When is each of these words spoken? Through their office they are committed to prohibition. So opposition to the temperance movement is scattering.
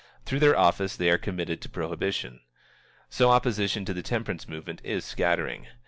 Through 0.25 0.39
their 0.39 0.57
office 0.57 0.95
they 0.95 1.11
are 1.11 1.19
committed 1.19 1.61
to 1.61 1.69
prohibition. 1.69 2.41
So 3.11 3.29
opposition 3.29 3.85
to 3.85 3.93
the 3.93 4.01
temperance 4.01 4.47
movement 4.49 4.81
is 4.83 5.05
scattering. 5.05 5.67